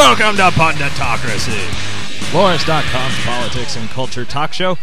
Welcome 0.00 0.36
to 0.36 0.44
Punditocracy, 0.44 2.32
Lawrence.com's 2.32 3.18
politics 3.22 3.76
and 3.76 3.86
culture 3.90 4.24
talk 4.24 4.54
show, 4.54 4.78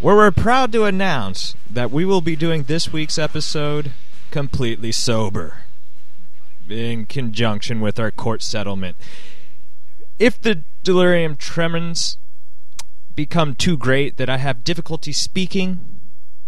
where 0.00 0.16
we're 0.16 0.32
proud 0.32 0.72
to 0.72 0.82
announce 0.82 1.54
that 1.70 1.92
we 1.92 2.04
will 2.04 2.20
be 2.20 2.34
doing 2.34 2.64
this 2.64 2.92
week's 2.92 3.18
episode 3.18 3.92
completely 4.32 4.90
sober, 4.90 5.58
in 6.68 7.06
conjunction 7.06 7.80
with 7.80 8.00
our 8.00 8.10
court 8.10 8.42
settlement. 8.42 8.96
If 10.18 10.40
the 10.40 10.64
delirium 10.82 11.36
tremens 11.36 12.18
become 13.14 13.54
too 13.54 13.76
great 13.76 14.16
that 14.16 14.28
I 14.28 14.38
have 14.38 14.64
difficulty 14.64 15.12
speaking, 15.12 15.78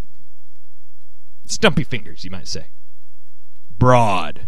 Stumpy 1.45 1.83
fingers, 1.83 2.23
you 2.23 2.29
might 2.29 2.47
say. 2.47 2.67
Broad 3.79 4.41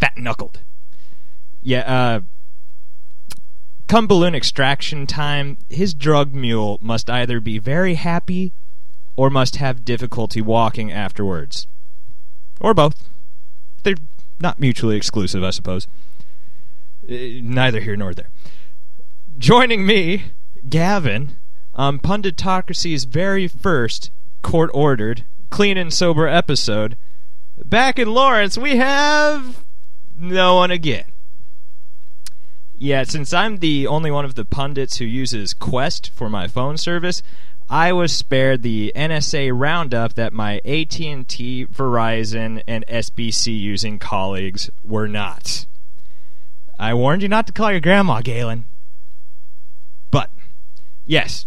fat 0.00 0.16
knuckled. 0.16 0.60
Yeah, 1.62 1.80
uh, 1.80 2.20
come 3.86 4.06
balloon 4.06 4.34
extraction 4.34 5.06
time, 5.06 5.58
his 5.68 5.94
drug 5.94 6.32
mule 6.32 6.78
must 6.80 7.10
either 7.10 7.40
be 7.40 7.58
very 7.58 7.94
happy 7.94 8.52
or 9.16 9.30
must 9.30 9.56
have 9.56 9.84
difficulty 9.84 10.40
walking 10.40 10.90
afterwards. 10.90 11.66
Or 12.60 12.72
both. 12.72 13.08
They're 13.82 13.96
not 14.40 14.58
mutually 14.58 14.96
exclusive, 14.96 15.42
I 15.42 15.50
suppose. 15.50 15.86
Uh, 17.08 17.14
neither 17.42 17.80
here 17.80 17.96
nor 17.96 18.14
there. 18.14 18.30
Joining 19.38 19.86
me, 19.86 20.32
Gavin, 20.68 21.36
on 21.74 21.98
Punditocracy's 21.98 23.04
very 23.04 23.48
first 23.48 24.10
court 24.42 24.70
ordered, 24.72 25.24
clean 25.50 25.76
and 25.76 25.92
sober 25.92 26.26
episode. 26.28 26.96
Back 27.64 27.98
in 27.98 28.12
Lawrence, 28.12 28.56
we 28.56 28.76
have 28.76 29.64
no 30.20 30.56
one 30.56 30.70
again. 30.70 31.04
Yeah, 32.76 33.02
since 33.04 33.32
I'm 33.34 33.58
the 33.58 33.86
only 33.86 34.10
one 34.10 34.24
of 34.24 34.36
the 34.36 34.44
pundits 34.44 34.96
who 34.96 35.04
uses 35.04 35.52
Qwest 35.52 36.10
for 36.10 36.30
my 36.30 36.48
phone 36.48 36.78
service, 36.78 37.22
I 37.68 37.92
was 37.92 38.12
spared 38.12 38.62
the 38.62 38.92
NSA 38.96 39.52
roundup 39.54 40.14
that 40.14 40.32
my 40.32 40.56
AT&T, 40.64 41.66
Verizon, 41.66 42.62
and 42.66 42.84
SBC 42.88 43.60
using 43.60 43.98
colleagues 43.98 44.70
were 44.82 45.06
not. 45.06 45.66
I 46.78 46.94
warned 46.94 47.22
you 47.22 47.28
not 47.28 47.46
to 47.46 47.52
call 47.52 47.70
your 47.70 47.80
grandma, 47.80 48.22
Galen. 48.22 48.64
But 50.10 50.30
yes, 51.06 51.46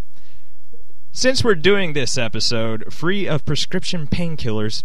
since 1.12 1.44
we're 1.44 1.56
doing 1.56 1.94
this 1.94 2.18
episode 2.18 2.94
free 2.94 3.28
of 3.28 3.44
prescription 3.44 4.08
painkillers, 4.08 4.84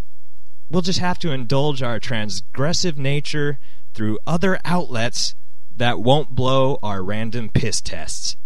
we'll 0.71 0.83
just 0.83 0.99
have 0.99 1.19
to 1.21 1.33
indulge 1.33 1.83
our 1.83 2.01
transgressive 2.01 2.97
nature 2.97 3.59
through 3.95 4.19
other 4.27 4.59
outlets 4.65 5.35
that 5.77 6.01
won't 6.01 6.35
blow 6.35 6.79
our 6.83 7.03
random 7.03 7.49
piss 7.49 7.81
tests. 7.81 8.37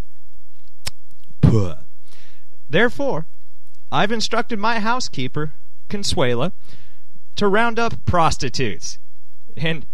Puh. 1.40 1.76
Therefore, 2.68 3.26
I've 3.90 4.12
instructed 4.12 4.58
my 4.58 4.80
housekeeper, 4.80 5.52
Consuela, 5.88 6.52
to 7.36 7.48
round 7.48 7.78
up 7.78 8.04
prostitutes. 8.06 8.98
And 9.56 9.86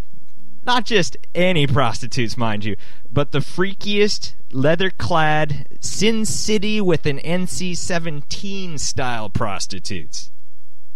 not 0.64 0.84
just 0.84 1.16
any 1.34 1.66
prostitutes, 1.66 2.36
mind 2.36 2.64
you, 2.64 2.76
but 3.10 3.32
the 3.32 3.38
freakiest, 3.38 4.34
leather 4.52 4.90
clad, 4.90 5.66
Sin 5.80 6.24
City 6.24 6.80
with 6.80 7.06
an 7.06 7.18
NC 7.18 7.76
17 7.76 8.78
style 8.78 9.30
prostitutes. 9.30 10.30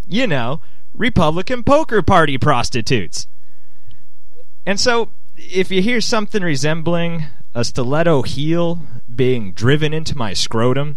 You 0.07 0.27
know, 0.27 0.61
Republican 0.95 1.63
poker 1.63 2.03
party 2.03 2.39
prostitutes. 2.39 3.27
And 4.67 4.79
so, 4.79 5.11
if 5.37 5.71
you 5.71 5.83
hear 5.83 6.01
something 6.01 6.43
resembling 6.43 7.27
a 7.55 7.65
stiletto 7.65 8.23
heel 8.23 8.81
being 9.15 9.53
driven 9.53 9.93
into 9.93 10.17
my 10.17 10.33
scrotum 10.33 10.97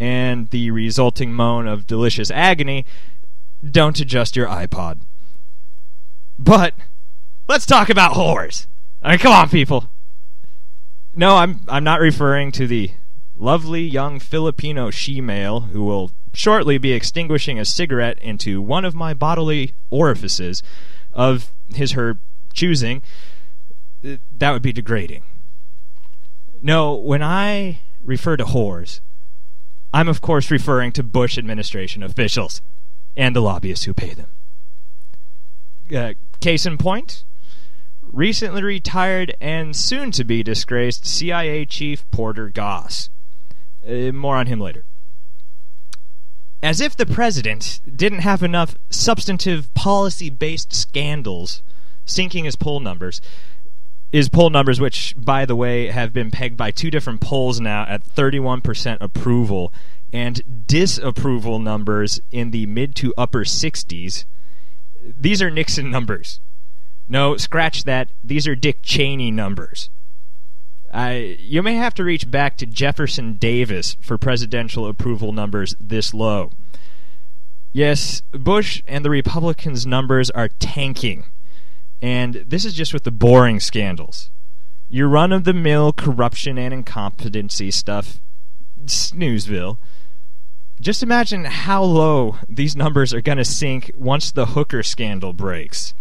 and 0.00 0.50
the 0.50 0.70
resulting 0.70 1.32
moan 1.32 1.66
of 1.66 1.86
delicious 1.86 2.30
agony, 2.30 2.84
don't 3.68 3.98
adjust 4.00 4.36
your 4.36 4.46
iPod. 4.46 4.98
But 6.38 6.74
let's 7.48 7.66
talk 7.66 7.88
about 7.88 8.14
whores. 8.14 8.66
I 9.02 9.10
mean, 9.10 9.18
come 9.18 9.32
on, 9.32 9.48
people. 9.48 9.90
No, 11.14 11.36
I'm 11.36 11.60
I'm 11.68 11.84
not 11.84 12.00
referring 12.00 12.52
to 12.52 12.66
the 12.66 12.90
lovely 13.38 13.82
young 13.82 14.18
Filipino 14.18 14.90
she-male 14.90 15.60
who 15.60 15.84
will 15.84 16.10
shortly 16.36 16.76
be 16.76 16.92
extinguishing 16.92 17.58
a 17.58 17.64
cigarette 17.64 18.18
into 18.20 18.60
one 18.60 18.84
of 18.84 18.94
my 18.94 19.14
bodily 19.14 19.72
orifices 19.88 20.62
of 21.14 21.50
his 21.74 21.92
her 21.92 22.18
choosing, 22.52 23.02
that 24.02 24.50
would 24.50 24.60
be 24.60 24.72
degrading. 24.72 25.22
No, 26.60 26.94
when 26.94 27.22
I 27.22 27.80
refer 28.04 28.36
to 28.36 28.44
whores, 28.44 29.00
I'm 29.94 30.08
of 30.08 30.20
course 30.20 30.50
referring 30.50 30.92
to 30.92 31.02
Bush 31.02 31.38
administration 31.38 32.02
officials 32.02 32.60
and 33.16 33.34
the 33.34 33.40
lobbyists 33.40 33.86
who 33.86 33.94
pay 33.94 34.12
them. 34.12 34.28
Uh, 35.90 36.12
case 36.40 36.66
in 36.66 36.76
point, 36.76 37.24
recently 38.02 38.62
retired 38.62 39.34
and 39.40 39.74
soon 39.74 40.10
to 40.10 40.22
be 40.22 40.42
disgraced 40.42 41.06
CIA 41.06 41.64
chief 41.64 42.04
Porter 42.10 42.50
Goss. 42.50 43.08
Uh, 43.88 44.12
more 44.12 44.36
on 44.36 44.46
him 44.46 44.60
later. 44.60 44.84
As 46.62 46.80
if 46.80 46.96
the 46.96 47.06
president 47.06 47.80
didn't 47.94 48.20
have 48.20 48.42
enough 48.42 48.76
substantive 48.90 49.72
policy 49.74 50.30
based 50.30 50.74
scandals 50.74 51.62
sinking 52.04 52.44
his 52.44 52.56
poll 52.56 52.80
numbers. 52.80 53.20
His 54.12 54.28
poll 54.28 54.50
numbers, 54.50 54.80
which, 54.80 55.14
by 55.18 55.44
the 55.44 55.56
way, 55.56 55.88
have 55.88 56.12
been 56.12 56.30
pegged 56.30 56.56
by 56.56 56.70
two 56.70 56.90
different 56.90 57.20
polls 57.20 57.60
now 57.60 57.82
at 57.82 58.04
31% 58.04 58.98
approval 59.00 59.72
and 60.12 60.66
disapproval 60.66 61.58
numbers 61.58 62.20
in 62.30 62.52
the 62.52 62.66
mid 62.66 62.94
to 62.96 63.12
upper 63.18 63.44
60s. 63.44 64.24
These 65.02 65.42
are 65.42 65.50
Nixon 65.50 65.90
numbers. 65.90 66.40
No, 67.08 67.36
scratch 67.36 67.84
that. 67.84 68.10
These 68.24 68.46
are 68.48 68.56
Dick 68.56 68.82
Cheney 68.82 69.30
numbers. 69.30 69.90
You 70.96 71.62
may 71.62 71.74
have 71.74 71.94
to 71.94 72.04
reach 72.04 72.30
back 72.30 72.56
to 72.58 72.66
Jefferson 72.66 73.34
Davis 73.34 73.96
for 74.00 74.16
presidential 74.16 74.86
approval 74.86 75.32
numbers 75.32 75.74
this 75.80 76.14
low. 76.14 76.52
Yes, 77.72 78.22
Bush 78.32 78.82
and 78.86 79.04
the 79.04 79.10
Republicans' 79.10 79.86
numbers 79.86 80.30
are 80.30 80.48
tanking 80.48 81.24
and 82.02 82.34
this 82.46 82.64
is 82.64 82.74
just 82.74 82.92
with 82.92 83.04
the 83.04 83.10
boring 83.10 83.60
scandals. 83.60 84.30
Your 84.88 85.08
run 85.08 85.32
of 85.32 85.44
the 85.44 85.52
mill 85.52 85.92
corruption 85.92 86.58
and 86.58 86.72
incompetency 86.72 87.70
stuff, 87.70 88.20
snoozeville. 88.84 89.78
Just 90.80 91.02
imagine 91.02 91.46
how 91.46 91.82
low 91.82 92.36
these 92.48 92.76
numbers 92.76 93.14
are 93.14 93.22
going 93.22 93.38
to 93.38 93.44
sink 93.44 93.90
once 93.96 94.30
the 94.30 94.46
hooker 94.46 94.82
scandal 94.82 95.32
breaks. 95.32 95.94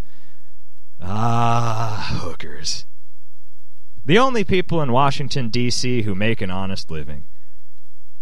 Ah, 1.01 2.19
hookers. 2.21 2.85
The 4.05 4.19
only 4.19 4.43
people 4.43 4.83
in 4.83 4.91
Washington, 4.91 5.49
D.C. 5.49 6.03
who 6.03 6.13
make 6.13 6.39
an 6.39 6.51
honest 6.51 6.91
living. 6.91 7.23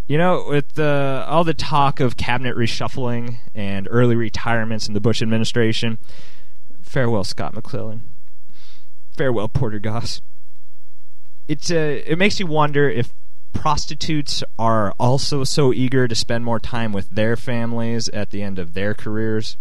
You 0.08 0.18
know, 0.18 0.46
with 0.48 0.80
uh, 0.80 1.26
all 1.28 1.44
the 1.44 1.54
talk 1.54 2.00
of 2.00 2.16
cabinet 2.16 2.56
reshuffling 2.56 3.40
and 3.54 3.88
early 3.92 4.16
retirements 4.16 4.88
in 4.88 4.94
the 4.94 5.02
Bush 5.02 5.22
administration, 5.22 5.98
Farewell, 6.82 7.26
Scott 7.26 7.54
McClellan. 7.54 8.04
Farewell, 9.18 9.50
Porter 9.50 9.80
Goss. 9.80 10.22
It's 11.50 11.70
uh, 11.70 12.02
it 12.06 12.18
makes 12.18 12.40
you 12.40 12.48
wonder 12.48 12.90
if 12.90 13.14
prostitutes 13.52 14.44
are 14.58 14.94
also 15.00 15.44
so 15.44 15.74
eager 15.74 16.08
to 16.08 16.16
spend 16.16 16.46
more 16.46 16.60
time 16.60 16.94
with 16.94 17.10
their 17.10 17.36
families 17.36 18.08
at 18.10 18.32
the 18.32 18.42
end 18.42 18.58
of 18.58 18.74
their 18.74 18.94
careers. 18.94 19.58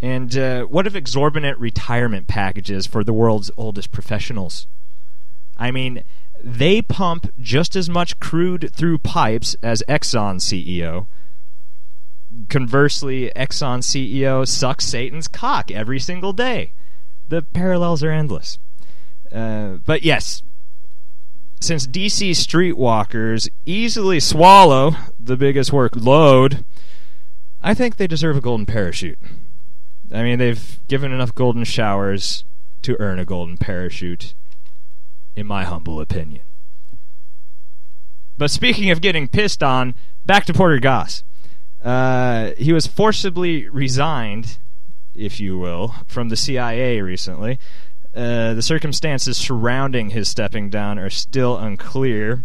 And 0.00 0.36
uh, 0.36 0.64
what 0.64 0.86
of 0.86 0.94
exorbitant 0.94 1.58
retirement 1.58 2.28
packages 2.28 2.86
for 2.86 3.02
the 3.02 3.12
world's 3.12 3.50
oldest 3.56 3.90
professionals? 3.90 4.68
I 5.58 5.70
mean, 5.70 6.04
they 6.42 6.82
pump 6.82 7.32
just 7.40 7.74
as 7.76 7.90
much 7.90 8.20
crude 8.20 8.70
through 8.74 8.98
pipes 8.98 9.56
as 9.62 9.82
Exxon 9.88 10.36
CEO 10.36 11.06
Conversely, 12.48 13.30
Exxon 13.34 13.78
CEO 13.78 14.46
sucks 14.46 14.84
Satan's 14.84 15.28
cock 15.28 15.70
every 15.70 15.98
single 15.98 16.32
day. 16.32 16.72
The 17.28 17.42
parallels 17.42 18.02
are 18.02 18.10
endless. 18.10 18.58
Uh, 19.32 19.78
but 19.84 20.02
yes, 20.02 20.42
since 21.60 21.86
DC 21.86 22.30
streetwalkers 22.30 23.48
easily 23.64 24.20
swallow 24.20 24.92
the 25.18 25.36
biggest 25.36 25.70
workload, 25.70 26.64
I 27.62 27.74
think 27.74 27.96
they 27.96 28.06
deserve 28.06 28.36
a 28.36 28.42
golden 28.42 28.66
parachute. 28.66 29.18
I 30.12 30.22
mean, 30.22 30.38
they've 30.38 30.80
given 30.86 31.12
enough 31.12 31.34
golden 31.34 31.64
showers 31.64 32.44
to 32.82 32.98
earn 33.00 33.18
a 33.18 33.24
golden 33.24 33.56
parachute, 33.56 34.34
in 35.38 35.46
my 35.46 35.64
humble 35.64 36.00
opinion. 36.00 36.42
But 38.36 38.50
speaking 38.50 38.90
of 38.90 39.00
getting 39.00 39.28
pissed 39.28 39.62
on, 39.62 39.94
back 40.24 40.44
to 40.46 40.52
Porter 40.52 40.78
Goss. 40.78 41.22
Uh, 41.82 42.52
he 42.58 42.72
was 42.72 42.86
forcibly 42.86 43.68
resigned, 43.68 44.58
if 45.14 45.38
you 45.38 45.58
will, 45.58 45.94
from 46.06 46.28
the 46.28 46.36
CIA 46.36 47.00
recently. 47.00 47.58
Uh, 48.14 48.54
the 48.54 48.62
circumstances 48.62 49.36
surrounding 49.36 50.10
his 50.10 50.28
stepping 50.28 50.70
down 50.70 50.98
are 50.98 51.10
still 51.10 51.56
unclear. 51.56 52.44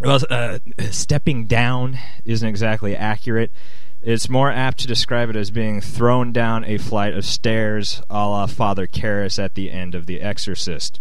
Well, 0.00 0.20
uh, 0.30 0.58
stepping 0.90 1.46
down 1.46 1.98
isn't 2.24 2.48
exactly 2.48 2.94
accurate. 2.94 3.50
It's 4.00 4.28
more 4.28 4.50
apt 4.50 4.80
to 4.80 4.86
describe 4.86 5.30
it 5.30 5.36
as 5.36 5.50
being 5.50 5.80
thrown 5.80 6.32
down 6.32 6.64
a 6.64 6.78
flight 6.78 7.14
of 7.14 7.24
stairs 7.24 8.02
a 8.10 8.28
la 8.28 8.46
Father 8.46 8.86
Karras 8.86 9.42
at 9.42 9.54
the 9.54 9.70
end 9.70 9.94
of 9.94 10.06
The 10.06 10.20
Exorcist. 10.20 11.00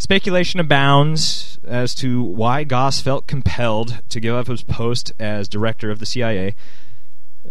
Speculation 0.00 0.60
abounds 0.60 1.58
as 1.62 1.94
to 1.96 2.22
why 2.22 2.64
Goss 2.64 3.02
felt 3.02 3.26
compelled 3.26 4.00
to 4.08 4.18
give 4.18 4.34
up 4.34 4.46
his 4.46 4.62
post 4.62 5.12
as 5.20 5.46
director 5.46 5.90
of 5.90 5.98
the 5.98 6.06
CIA. 6.06 6.54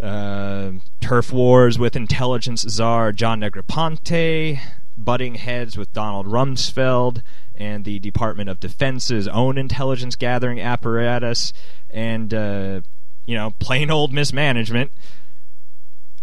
Uh, 0.02 0.72
turf 1.00 1.32
wars 1.32 1.78
with 1.78 1.96
intelligence 1.96 2.62
czar 2.68 3.12
John 3.12 3.42
Negroponte, 3.42 4.60
butting 4.98 5.36
heads 5.36 5.78
with 5.78 5.94
Donald 5.94 6.26
Rumsfeld 6.26 7.22
and 7.54 7.86
the 7.86 8.00
Department 8.00 8.50
of 8.50 8.60
Defense's 8.60 9.28
own 9.28 9.60
intelligence 9.60 10.16
gathering 10.16 10.60
apparatus, 10.60 11.54
and 11.92 12.34
uh, 12.34 12.82
you 13.28 13.36
know, 13.36 13.54
plain 13.60 13.92
old 13.92 14.12
mismanagement. 14.12 14.92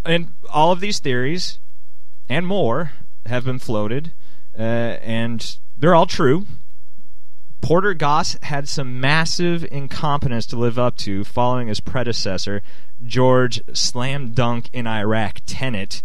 And 0.04 0.34
all 0.50 0.72
of 0.72 0.80
these 0.80 0.98
theories 0.98 1.60
and 2.28 2.48
more 2.48 2.90
have 3.26 3.44
been 3.44 3.60
floated, 3.60 4.12
uh, 4.58 4.98
and 5.02 5.56
they're 5.78 5.94
all 5.94 6.06
true. 6.06 6.46
Porter 7.60 7.94
Goss 7.94 8.36
had 8.42 8.68
some 8.68 9.00
massive 9.00 9.66
incompetence 9.70 10.46
to 10.46 10.56
live 10.56 10.78
up 10.78 10.96
to 10.98 11.24
following 11.24 11.68
his 11.68 11.80
predecessor, 11.80 12.62
George 13.04 13.60
Slam 13.72 14.32
Dunk 14.32 14.70
in 14.72 14.86
Iraq 14.86 15.40
Tenet, 15.46 16.02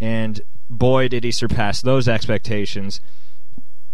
and 0.00 0.40
boy, 0.70 1.08
did 1.08 1.24
he 1.24 1.32
surpass 1.32 1.82
those 1.82 2.06
expectations 2.06 3.00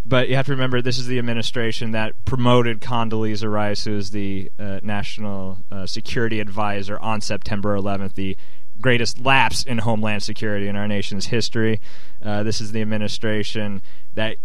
but 0.04 0.28
you 0.28 0.36
have 0.36 0.46
to 0.46 0.52
remember 0.52 0.80
this 0.80 0.98
is 0.98 1.06
the 1.06 1.18
administration 1.18 1.90
that 1.92 2.24
promoted 2.24 2.80
Condoleezza 2.80 3.50
Rice, 3.50 3.84
who 3.84 3.96
is 3.96 4.10
the 4.10 4.50
uh, 4.58 4.80
national 4.82 5.58
uh, 5.70 5.86
security 5.86 6.40
advisor, 6.40 6.98
on 6.98 7.20
September 7.20 7.76
11th, 7.76 8.14
the 8.14 8.36
greatest 8.80 9.20
lapse 9.20 9.62
in 9.62 9.78
homeland 9.78 10.22
security 10.22 10.68
in 10.68 10.74
our 10.74 10.88
nation's 10.88 11.26
history. 11.26 11.80
Uh, 12.22 12.42
this 12.42 12.60
is 12.60 12.72
the 12.72 12.80
administration 12.80 13.82
that 14.14 14.36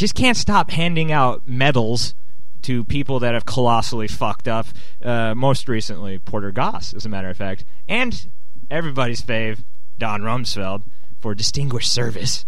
just 0.00 0.14
can't 0.14 0.36
stop 0.36 0.70
handing 0.70 1.12
out 1.12 1.46
medals 1.46 2.14
to 2.62 2.84
people 2.86 3.20
that 3.20 3.34
have 3.34 3.44
colossally 3.44 4.08
fucked 4.08 4.48
up. 4.48 4.66
Uh, 5.02 5.34
most 5.34 5.68
recently, 5.68 6.18
Porter 6.18 6.50
Goss, 6.50 6.94
as 6.94 7.04
a 7.04 7.08
matter 7.10 7.28
of 7.28 7.36
fact, 7.36 7.66
and 7.86 8.30
everybody's 8.70 9.20
fave, 9.20 9.62
Don 9.98 10.22
Rumsfeld, 10.22 10.84
for 11.20 11.34
distinguished 11.34 11.92
service 11.92 12.46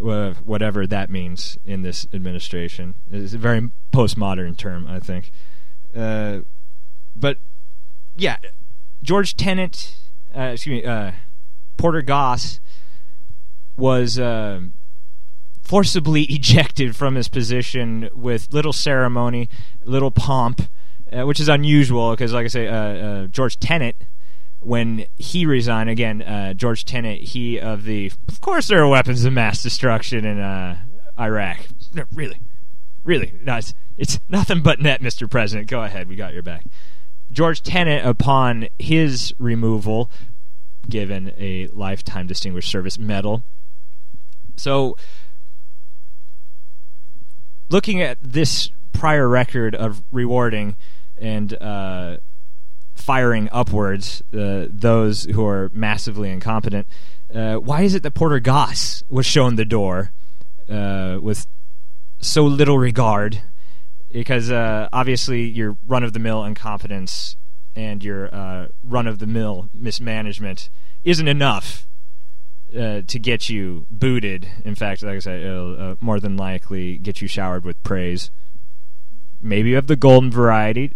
uh, 0.00 0.34
whatever 0.44 0.86
that 0.86 1.10
means 1.10 1.58
in 1.64 1.82
this 1.82 2.06
administration. 2.12 2.94
It's 3.10 3.34
a 3.34 3.38
very 3.38 3.70
postmodern 3.92 4.56
term, 4.56 4.86
I 4.86 5.00
think. 5.00 5.32
Uh, 5.94 6.40
but 7.16 7.38
yeah, 8.14 8.36
George 9.02 9.34
Tenet, 9.34 9.96
uh, 10.36 10.52
excuse 10.52 10.82
me, 10.82 10.88
uh, 10.88 11.12
Porter 11.76 12.02
Goss 12.02 12.60
was 13.76 14.20
uh, 14.20 14.60
forcibly 15.64 16.22
ejected 16.28 16.94
from 16.94 17.14
his 17.14 17.28
position 17.28 18.08
with 18.14 18.52
little 18.52 18.72
ceremony, 18.72 19.48
little 19.84 20.10
pomp, 20.10 20.62
uh, 21.12 21.24
which 21.26 21.40
is 21.40 21.48
unusual 21.48 22.12
because, 22.12 22.32
like 22.32 22.44
I 22.44 22.48
say, 22.48 23.28
George 23.30 23.58
Tenet 23.58 23.96
when 24.64 25.04
he 25.16 25.46
resigned 25.46 25.90
again, 25.90 26.22
uh, 26.22 26.54
George 26.54 26.84
Tenet, 26.84 27.20
he 27.20 27.58
of 27.58 27.84
the, 27.84 28.10
of 28.28 28.40
course, 28.40 28.68
there 28.68 28.82
are 28.82 28.88
weapons 28.88 29.24
of 29.24 29.32
mass 29.32 29.62
destruction 29.62 30.24
in 30.24 30.40
uh, 30.40 30.78
Iraq. 31.18 31.66
No, 31.92 32.04
really, 32.12 32.40
really, 33.04 33.34
no, 33.42 33.56
it's, 33.56 33.74
it's 33.96 34.18
nothing 34.28 34.62
but 34.62 34.80
net, 34.80 35.00
Mr. 35.00 35.30
President. 35.30 35.68
Go 35.68 35.82
ahead, 35.82 36.08
we 36.08 36.16
got 36.16 36.32
your 36.32 36.42
back. 36.42 36.64
George 37.30 37.62
Tenet, 37.62 38.04
upon 38.04 38.68
his 38.78 39.34
removal, 39.38 40.10
given 40.88 41.32
a 41.36 41.68
lifetime 41.68 42.26
distinguished 42.26 42.70
service 42.70 42.98
medal. 42.98 43.42
So, 44.56 44.96
looking 47.68 48.00
at 48.00 48.18
this 48.22 48.70
prior 48.92 49.28
record 49.28 49.74
of 49.74 50.02
rewarding 50.10 50.76
and 51.16 51.60
uh, 51.60 52.16
firing 52.94 53.48
upwards 53.52 54.22
uh, 54.32 54.66
those 54.68 55.24
who 55.24 55.46
are 55.46 55.70
massively 55.72 56.30
incompetent. 56.30 56.86
Uh, 57.34 57.56
why 57.56 57.82
is 57.82 57.94
it 57.94 58.02
that 58.02 58.12
Porter 58.12 58.40
Goss 58.40 59.02
was 59.08 59.26
shown 59.26 59.56
the 59.56 59.64
door 59.64 60.12
uh, 60.68 61.18
with 61.20 61.46
so 62.20 62.44
little 62.44 62.78
regard? 62.78 63.42
Because 64.12 64.50
uh, 64.50 64.88
obviously 64.92 65.42
your 65.42 65.76
run 65.86 66.04
of 66.04 66.12
the 66.12 66.20
mill 66.20 66.44
incompetence 66.44 67.36
and 67.74 68.04
your 68.04 68.32
uh, 68.32 68.68
run 68.84 69.06
of 69.06 69.18
the 69.18 69.26
mill 69.26 69.68
mismanagement 69.74 70.70
isn't 71.02 71.26
enough 71.26 71.86
uh, 72.76 73.02
to 73.06 73.18
get 73.18 73.48
you 73.48 73.86
booted. 73.90 74.48
In 74.64 74.74
fact, 74.74 75.02
like 75.02 75.16
I 75.16 75.18
said, 75.20 75.42
it'll 75.42 75.96
more 76.00 76.20
than 76.20 76.36
likely 76.36 76.96
get 76.96 77.22
you 77.22 77.28
showered 77.28 77.64
with 77.64 77.82
praise. 77.82 78.30
Maybe 79.40 79.70
you 79.70 79.74
have 79.76 79.86
the 79.86 79.96
golden 79.96 80.30
variety 80.30 80.92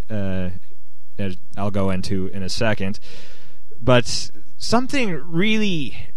as 1.19 1.37
I'll 1.57 1.71
go 1.71 1.91
into 1.91 2.29
in 2.29 2.43
a 2.43 2.49
second. 2.49 3.01
But 3.81 4.31
something 4.57 5.13
really, 5.13 6.13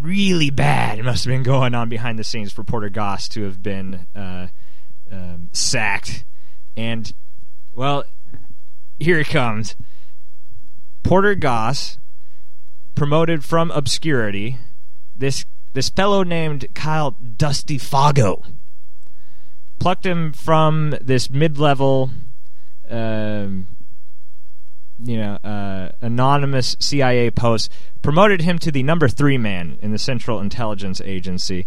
really 0.00 0.50
bad 0.50 1.02
must 1.02 1.24
have 1.24 1.32
been 1.32 1.42
going 1.42 1.74
on 1.74 1.88
behind 1.88 2.18
the 2.18 2.24
scenes 2.24 2.52
for 2.52 2.64
Porter 2.64 2.90
Goss 2.90 3.28
to 3.28 3.42
have 3.44 3.62
been 3.62 4.06
uh, 4.14 4.48
um, 5.10 5.48
sacked. 5.52 6.24
And, 6.76 7.12
well, 7.74 8.04
here 8.98 9.18
it 9.18 9.28
comes. 9.28 9.74
Porter 11.02 11.34
Goss 11.34 11.98
promoted 12.94 13.44
from 13.44 13.70
obscurity 13.70 14.58
this 15.22 15.44
this 15.72 15.88
fellow 15.88 16.22
named 16.22 16.66
Kyle 16.74 17.12
Dusty 17.12 17.78
Foggo. 17.78 18.44
Plucked 19.78 20.04
him 20.04 20.32
from 20.32 20.94
this 21.00 21.30
mid 21.30 21.58
level 21.58 22.10
um, 22.90 23.68
you 25.02 25.16
know, 25.16 25.34
uh, 25.42 25.88
anonymous 26.00 26.76
CIA 26.78 27.30
post 27.30 27.72
promoted 28.02 28.42
him 28.42 28.58
to 28.58 28.70
the 28.70 28.82
number 28.82 29.08
three 29.08 29.38
man 29.38 29.78
in 29.80 29.90
the 29.90 29.98
Central 29.98 30.40
Intelligence 30.40 31.00
Agency. 31.00 31.66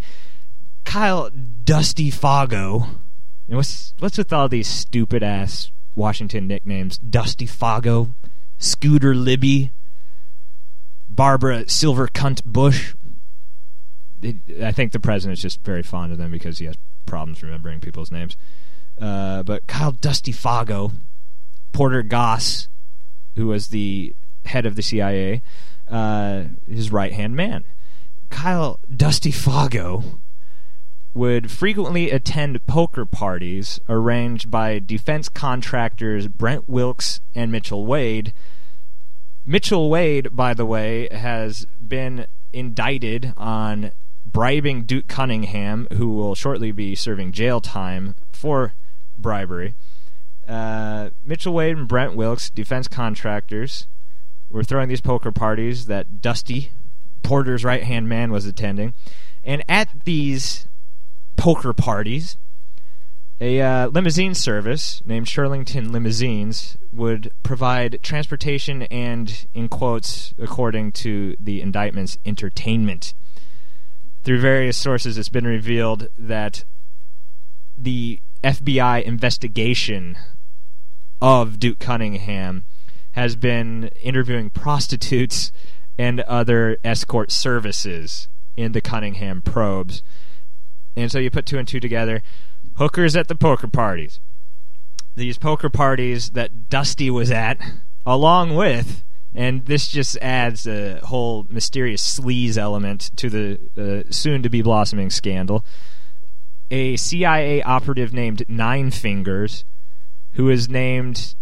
Kyle 0.85 1.29
Dusty 1.29 2.11
Foggo. 2.11 2.87
And 3.47 3.57
what's 3.57 3.93
what's 3.99 4.17
with 4.17 4.31
all 4.31 4.47
these 4.47 4.67
stupid 4.67 5.23
ass 5.23 5.71
Washington 5.95 6.47
nicknames? 6.47 6.97
Dusty 6.97 7.47
Foggo, 7.47 8.13
Scooter 8.57 9.15
Libby, 9.15 9.71
Barbara 11.09 11.67
Silver 11.67 12.07
Cunt 12.07 12.43
Bush. 12.43 12.93
I 14.23 14.71
think 14.71 14.91
the 14.91 14.99
president's 14.99 15.41
just 15.41 15.63
very 15.63 15.83
fond 15.83 16.11
of 16.11 16.17
them 16.17 16.31
because 16.31 16.59
he 16.59 16.65
has 16.65 16.75
problems 17.05 17.43
remembering 17.43 17.79
people's 17.79 18.11
names. 18.11 18.37
Uh, 18.99 19.43
but 19.43 19.67
Kyle 19.67 19.91
Dusty 19.91 20.31
Foggo, 20.31 20.93
Porter 21.73 22.03
Goss, 22.03 22.69
who 23.35 23.47
was 23.47 23.67
the 23.67 24.15
head 24.45 24.65
of 24.65 24.75
the 24.75 24.81
CIA, 24.81 25.41
uh, 25.89 26.45
his 26.67 26.91
right 26.91 27.13
hand 27.13 27.35
man. 27.35 27.63
Kyle 28.29 28.79
Dusty 28.95 29.31
Foggo 29.31 30.19
would 31.13 31.49
frequently 31.49 32.11
attend 32.11 32.65
poker 32.65 33.05
parties 33.05 33.79
arranged 33.87 34.51
by 34.51 34.79
defense 34.79 35.29
contractors 35.29 36.27
Brent 36.27 36.67
Wilkes 36.67 37.21
and 37.33 37.51
Mitchell 37.51 37.85
Wade. 37.85 38.33
Mitchell 39.45 39.89
Wade, 39.89 40.35
by 40.35 40.53
the 40.53 40.65
way, 40.65 41.07
has 41.11 41.65
been 41.79 42.27
indicted 42.51 43.33
on 43.37 43.91
bribing 44.35 44.83
Duke 44.83 45.07
Cunningham, 45.07 45.87
who 45.93 46.09
will 46.09 46.35
shortly 46.35 46.73
be 46.73 46.93
serving 46.93 47.31
jail 47.31 47.61
time 47.61 48.15
for 48.33 48.73
bribery. 49.17 49.75
Uh, 50.45 51.11
Mitchell 51.23 51.53
Wade 51.53 51.77
and 51.77 51.87
Brent 51.87 52.17
Wilkes, 52.17 52.49
defense 52.49 52.89
contractors, 52.89 53.87
were 54.49 54.61
throwing 54.61 54.89
these 54.89 54.99
poker 54.99 55.31
parties 55.31 55.85
that 55.85 56.21
Dusty, 56.21 56.71
Porter's 57.23 57.63
right 57.63 57.83
hand 57.83 58.09
man, 58.09 58.29
was 58.29 58.45
attending. 58.45 58.93
And 59.41 59.63
at 59.69 60.03
these 60.03 60.67
poker 61.37 61.71
parties, 61.71 62.35
a 63.39 63.61
uh, 63.61 63.87
limousine 63.87 64.35
service 64.35 65.01
named 65.05 65.27
Shirlington 65.27 65.91
Limousines 65.93 66.75
would 66.91 67.31
provide 67.41 67.99
transportation 68.03 68.81
and, 68.83 69.47
in 69.53 69.69
quotes, 69.69 70.33
according 70.37 70.91
to 70.91 71.37
the 71.39 71.61
indictments, 71.61 72.17
entertainment. 72.25 73.13
Through 74.25 74.39
various 74.39 74.75
sources, 74.75 75.19
it's 75.19 75.29
been 75.29 75.45
revealed 75.45 76.07
that 76.17 76.65
the 77.77 78.21
FBI 78.43 79.03
investigation 79.03 80.17
of 81.21 81.59
Duke 81.59 81.77
Cunningham 81.77 82.65
has 83.11 83.35
been 83.35 83.91
interviewing 84.01 84.49
prostitutes 84.49 85.51
and 85.99 86.21
other 86.21 86.77
escort 86.83 87.31
services 87.31 88.27
in 88.57 88.71
the 88.71 88.81
Cunningham 88.81 89.43
probes. 89.43 90.01
And 90.95 91.11
so 91.11 91.19
you 91.19 91.29
put 91.29 91.45
two 91.45 91.59
and 91.59 91.67
two 91.67 91.79
together. 91.79 92.23
Hookers 92.77 93.15
at 93.15 93.27
the 93.27 93.35
poker 93.35 93.67
parties. 93.67 94.19
These 95.15 95.37
poker 95.37 95.69
parties 95.69 96.31
that 96.31 96.67
Dusty 96.67 97.11
was 97.11 97.29
at, 97.29 97.59
along 98.07 98.55
with, 98.55 99.04
and 99.35 99.65
this 99.65 99.87
just 99.87 100.17
adds 100.21 100.65
a 100.65 100.99
whole 101.03 101.45
mysterious 101.49 102.19
sleaze 102.19 102.57
element 102.57 103.11
to 103.17 103.29
the 103.29 103.59
uh, 104.07 104.11
soon 104.11 104.43
to 104.43 104.49
be 104.49 104.61
blossoming 104.61 105.09
scandal. 105.09 105.65
A 106.71 106.95
CIA 106.95 107.61
operative 107.61 108.13
named 108.13 108.43
Nine 108.47 108.91
Fingers, 108.91 109.65
who 110.31 110.49
is 110.49 110.69
named 110.69 111.35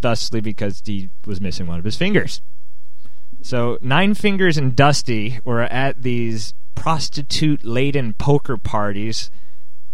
thusly 0.00 0.40
because 0.40 0.82
he 0.84 1.10
was 1.24 1.40
missing 1.40 1.66
one 1.66 1.78
of 1.78 1.84
his 1.84 1.96
fingers. 1.96 2.42
So 3.40 3.78
Nine 3.80 4.14
Fingers 4.14 4.58
and 4.58 4.76
Dusty 4.76 5.38
were 5.44 5.62
at 5.62 6.02
these 6.02 6.54
prostitute 6.74 7.64
laden 7.64 8.12
poker 8.14 8.56
parties 8.56 9.30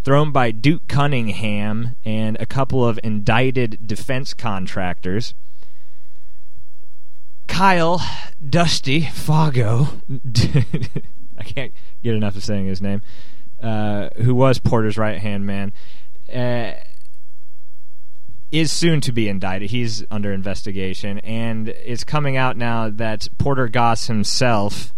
thrown 0.04 0.32
by 0.32 0.50
Duke 0.50 0.88
Cunningham 0.88 1.94
and 2.04 2.36
a 2.40 2.46
couple 2.46 2.86
of 2.86 2.98
indicted 3.04 3.86
defense 3.86 4.34
contractors. 4.34 5.34
Kyle 7.48 8.00
Dusty 8.48 9.02
Foggo, 9.02 10.00
I 11.38 11.42
can't 11.42 11.72
get 12.02 12.14
enough 12.14 12.36
of 12.36 12.44
saying 12.44 12.66
his 12.66 12.80
name, 12.80 13.02
uh, 13.60 14.10
who 14.16 14.34
was 14.34 14.60
Porter's 14.60 14.96
right 14.96 15.18
hand 15.18 15.44
man, 15.44 15.72
uh, 16.32 16.72
is 18.50 18.70
soon 18.70 19.00
to 19.02 19.12
be 19.12 19.28
indicted. 19.28 19.70
He's 19.70 20.04
under 20.10 20.32
investigation, 20.32 21.18
and 21.20 21.68
it's 21.68 22.04
coming 22.04 22.36
out 22.36 22.56
now 22.56 22.88
that 22.88 23.28
Porter 23.38 23.68
Goss 23.68 24.06
himself 24.06 24.92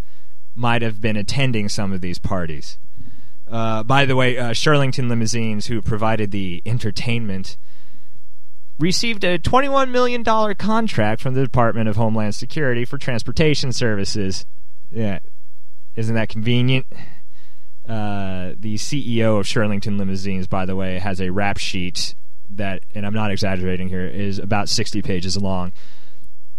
might 0.54 0.83
have 0.83 1.00
been 1.00 1.16
attending 1.16 1.69
some 1.69 1.92
of 1.92 2.00
these 2.00 2.19
parties. 2.19 2.78
Uh, 3.49 3.83
by 3.83 4.04
the 4.04 4.14
way, 4.14 4.38
uh, 4.38 4.50
Shirlington 4.50 5.09
Limousines, 5.09 5.66
who 5.66 5.83
provided 5.83 6.30
the 6.30 6.62
entertainment, 6.64 7.57
received 8.80 9.25
a 9.25 9.38
$21 9.38 9.90
million 9.90 10.25
contract 10.25 11.20
from 11.20 11.34
the 11.34 11.42
Department 11.42 11.88
of 11.88 11.96
Homeland 11.96 12.34
Security 12.34 12.84
for 12.84 12.99
transportation 12.99 13.72
services. 13.72 14.46
Yeah, 14.90 15.20
isn't 15.94 16.14
that 16.14 16.28
convenient? 16.28 16.87
Uh, 17.88 18.54
the 18.58 18.76
CEO 18.76 19.38
of 19.38 19.46
Shirlington 19.46 19.99
Limousines, 19.99 20.46
by 20.46 20.64
the 20.64 20.75
way, 20.75 20.99
has 20.99 21.20
a 21.20 21.30
rap 21.30 21.58
sheet 21.58 22.14
that, 22.50 22.82
and 22.94 23.06
I'm 23.06 23.14
not 23.14 23.30
exaggerating 23.30 23.88
here, 23.88 24.06
is 24.06 24.38
about 24.38 24.68
60 24.68 25.02
pages 25.02 25.37
long. 25.37 25.72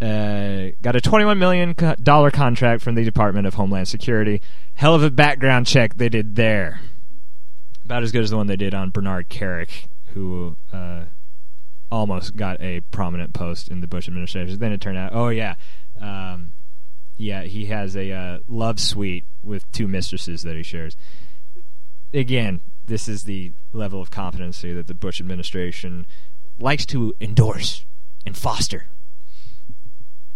Uh, 0.02 0.72
got 0.82 0.96
a 0.96 1.00
$21 1.00 1.38
million 1.38 1.76
contract 2.32 2.82
from 2.82 2.96
the 2.96 3.04
Department 3.04 3.46
of 3.46 3.54
Homeland 3.54 3.88
Security. 3.88 4.42
Hell 4.76 4.96
of 4.96 5.04
a 5.04 5.12
background 5.12 5.68
check 5.68 5.96
they 5.96 6.10
did 6.10 6.36
there. 6.36 6.82
About 7.86 8.04
as 8.04 8.12
good 8.12 8.24
as 8.24 8.30
the 8.30 8.38
one 8.38 8.48
they 8.48 8.56
did 8.56 8.74
on 8.74 8.90
Bernard 8.90 9.30
Kerik, 9.30 9.88
who 10.14 10.56
uh, 10.74 11.04
almost 11.92 12.36
got 12.36 12.60
a 12.62 12.82
prominent 12.92 13.34
post 13.34 13.68
in 13.68 13.82
the 13.82 13.88
Bush 13.88 14.08
administration. 14.08 14.58
Then 14.58 14.72
it 14.72 14.82
turned 14.82 14.98
out, 14.98 15.12
oh 15.14 15.30
yeah, 15.30 15.56
um, 16.00 16.54
yeah, 17.18 17.44
he 17.44 17.66
has 17.66 17.96
a 17.96 18.12
uh, 18.12 18.40
love 18.48 18.80
suite 18.80 19.26
with 19.44 19.70
two 19.72 19.88
mistresses 19.88 20.44
that 20.44 20.56
he 20.56 20.64
shares. 20.64 20.96
Again, 22.14 22.62
this 22.88 23.08
is 23.08 23.26
the 23.26 23.52
level 23.74 24.02
of 24.02 24.10
competency 24.10 24.74
that 24.74 24.88
the 24.88 24.94
Bush 24.94 25.20
administration 25.20 26.08
likes 26.60 26.86
to 26.88 27.14
endorse 27.22 27.86
and 28.26 28.36
foster. 28.36 28.88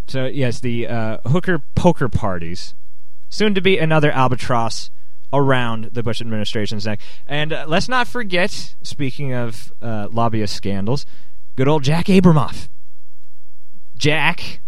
So 0.08 0.26
yes, 0.26 0.60
the 0.60 0.88
uh, 0.88 1.18
hooker 1.26 1.64
poker 1.74 2.10
parties, 2.10 2.76
soon 3.30 3.56
to 3.56 3.62
be 3.62 3.78
another 3.78 4.12
albatross 4.12 4.92
around 5.34 5.90
the 5.92 6.04
Bush 6.04 6.22
administration's 6.22 6.86
neck. 6.86 7.00
And 7.28 7.52
uh, 7.52 7.66
let's 7.68 7.90
not 7.90 8.08
forget, 8.08 8.76
speaking 8.82 9.34
of 9.34 9.74
uh, 9.82 10.08
lobbyist 10.12 10.56
scandals, 10.56 11.06
good 11.56 11.68
old 11.68 11.84
Jack 11.84 12.06
Abramoff. 12.06 12.70
Jack, 13.98 14.60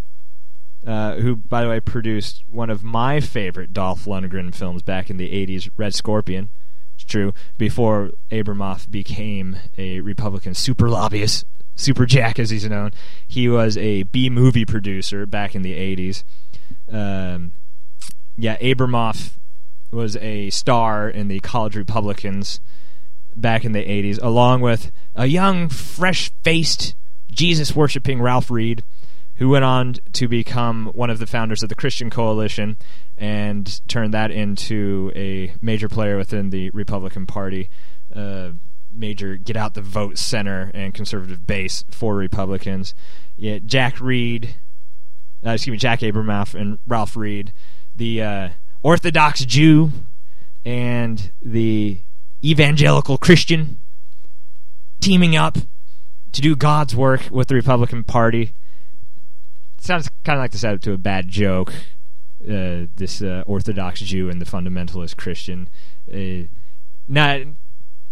uh, 0.85 1.15
who, 1.15 1.35
by 1.35 1.61
the 1.61 1.69
way, 1.69 1.79
produced 1.79 2.43
one 2.49 2.69
of 2.69 2.83
my 2.83 3.19
favorite 3.19 3.73
Dolph 3.73 4.05
Lundgren 4.05 4.55
films 4.55 4.81
back 4.81 5.09
in 5.09 5.17
the 5.17 5.29
80s, 5.29 5.69
Red 5.75 5.93
Scorpion 5.93 6.49
It's 6.95 7.03
true, 7.03 7.33
before 7.57 8.11
Abramoff 8.31 8.89
became 8.89 9.57
a 9.77 9.99
Republican 9.99 10.53
super 10.53 10.89
lobbyist, 10.89 11.45
Super 11.75 12.05
Jack 12.05 12.39
as 12.39 12.49
he's 12.49 12.67
known. 12.67 12.91
He 13.27 13.47
was 13.47 13.77
a 13.77 14.03
B 14.03 14.29
movie 14.29 14.65
producer 14.65 15.25
back 15.25 15.55
in 15.55 15.61
the 15.61 15.73
80s. 15.73 16.23
Um, 16.91 17.51
yeah, 18.37 18.57
Abramoff 18.57 19.33
was 19.91 20.15
a 20.17 20.49
star 20.49 21.09
in 21.09 21.27
the 21.27 21.39
College 21.41 21.75
Republicans 21.75 22.59
back 23.39 23.63
in 23.63 23.71
the 23.71 23.83
80s, 23.83 24.21
along 24.21 24.61
with 24.61 24.91
a 25.15 25.27
young, 25.27 25.69
fresh 25.69 26.31
faced, 26.43 26.95
Jesus 27.31 27.75
worshipping 27.75 28.21
Ralph 28.21 28.49
Reed, 28.51 28.83
who 29.35 29.49
went 29.49 29.63
on 29.63 29.95
to 30.13 30.27
become 30.27 30.87
one 30.93 31.09
of 31.09 31.19
the 31.19 31.27
founders 31.27 31.61
of 31.61 31.69
the 31.69 31.75
Christian 31.75 32.09
Coalition 32.09 32.75
and 33.17 33.81
turned 33.87 34.13
that 34.13 34.31
into 34.31 35.11
a 35.15 35.53
major 35.61 35.87
player 35.87 36.17
within 36.17 36.49
the 36.49 36.69
Republican 36.71 37.25
Party, 37.25 37.69
uh, 38.15 38.49
major 38.91 39.37
get 39.37 39.55
out 39.55 39.75
the 39.75 39.81
vote 39.81 40.17
center 40.17 40.71
and 40.73 40.93
conservative 40.93 41.45
base 41.45 41.83
for 41.91 42.15
Republicans. 42.15 42.95
Yeah, 43.35 43.59
Jack 43.59 44.01
Reed, 44.01 44.55
uh, 45.45 45.51
excuse 45.51 45.71
me, 45.71 45.77
Jack 45.77 45.99
Abramoff 45.99 46.59
and 46.59 46.79
Ralph 46.87 47.15
Reed, 47.15 47.53
the 47.95 48.21
uh, 48.21 48.49
Orthodox 48.81 49.45
Jew 49.45 49.91
and 50.65 51.31
the 51.41 51.99
evangelical 52.43 53.17
Christian, 53.17 53.79
teaming 54.99 55.35
up 55.35 55.57
to 56.31 56.41
do 56.41 56.55
God's 56.55 56.95
work 56.95 57.29
with 57.31 57.47
the 57.47 57.55
Republican 57.55 58.03
Party. 58.03 58.53
Sounds 59.79 60.09
kind 60.23 60.37
of 60.37 60.43
like 60.43 60.51
the 60.51 60.57
setup 60.57 60.81
to 60.81 60.93
a 60.93 60.97
bad 60.97 61.27
joke 61.27 61.73
uh, 62.43 62.85
this 62.95 63.21
uh, 63.21 63.43
Orthodox 63.45 63.99
Jew 64.01 64.29
and 64.29 64.41
the 64.41 64.45
fundamentalist 64.45 65.17
Christian. 65.17 65.69
Uh, 66.11 66.47
not 67.07 67.41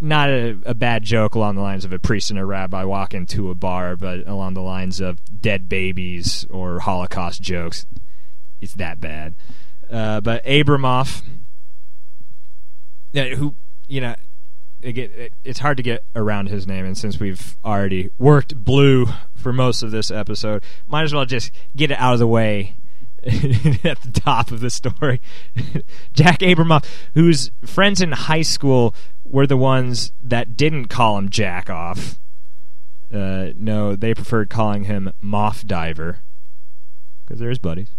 not 0.00 0.28
a, 0.28 0.58
a, 0.66 0.74
bad 0.74 1.02
joke 1.04 1.34
along 1.34 1.54
the 1.54 1.62
lines 1.62 1.84
of 1.84 1.92
a 1.92 1.98
priest 1.98 2.30
and 2.30 2.38
a 2.38 2.44
rabbi 2.44 2.84
walk 2.84 3.14
into 3.14 3.50
a 3.50 3.54
bar, 3.54 3.96
but 3.96 4.26
along 4.26 4.52
the 4.52 4.62
lines 4.62 5.00
of 5.00 5.18
dead 5.40 5.68
babies 5.68 6.44
or 6.50 6.80
Holocaust 6.80 7.40
jokes. 7.40 7.86
It's 8.60 8.74
that 8.74 9.00
bad. 9.00 9.34
Uh, 9.90 10.20
but 10.20 10.44
Abramoff, 10.44 11.22
who 13.14 13.54
you 13.88 14.00
know, 14.00 14.14
again, 14.82 15.10
it's 15.44 15.58
hard 15.58 15.76
to 15.76 15.82
get 15.82 16.04
around 16.14 16.48
his 16.48 16.66
name, 16.66 16.84
and 16.84 16.96
since 16.96 17.18
we've 17.18 17.56
already 17.64 18.10
worked 18.18 18.56
blue 18.56 19.06
for 19.34 19.52
most 19.52 19.82
of 19.82 19.90
this 19.90 20.10
episode, 20.10 20.62
might 20.86 21.02
as 21.02 21.14
well 21.14 21.24
just 21.24 21.50
get 21.74 21.90
it 21.90 21.98
out 21.98 22.14
of 22.14 22.18
the 22.18 22.26
way 22.26 22.74
at 23.24 24.00
the 24.02 24.12
top 24.12 24.50
of 24.50 24.60
the 24.60 24.70
story. 24.70 25.20
Jack 26.12 26.40
Abramoff, 26.40 26.84
whose 27.14 27.50
friends 27.64 28.00
in 28.00 28.12
high 28.12 28.42
school 28.42 28.94
were 29.24 29.46
the 29.46 29.56
ones 29.56 30.12
that 30.22 30.56
didn't 30.56 30.86
call 30.86 31.18
him 31.18 31.28
Jack 31.28 31.68
off. 31.68 32.18
Uh, 33.12 33.50
no, 33.56 33.96
they 33.96 34.14
preferred 34.14 34.50
calling 34.50 34.84
him 34.84 35.12
Moff 35.22 35.66
Diver 35.66 36.20
because 37.24 37.40
they're 37.40 37.48
his 37.48 37.58
buddies. 37.58 37.90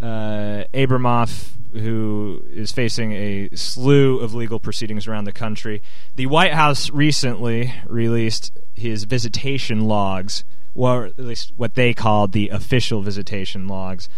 Uh, 0.00 0.64
Abramoff, 0.74 1.52
who 1.76 2.42
is 2.50 2.72
facing 2.72 3.12
a 3.12 3.48
slew 3.54 4.18
of 4.18 4.34
legal 4.34 4.58
proceedings 4.58 5.06
around 5.06 5.24
the 5.24 5.32
country. 5.32 5.82
The 6.14 6.26
White 6.26 6.54
House 6.54 6.90
recently 6.90 7.74
released 7.86 8.52
his 8.74 9.04
visitation 9.04 9.82
logs, 9.82 10.44
or 10.74 11.06
at 11.06 11.18
least 11.18 11.52
what 11.56 11.74
they 11.74 11.94
called 11.94 12.32
the 12.32 12.48
official 12.48 13.02
visitation 13.02 13.68
logs, 13.68 14.08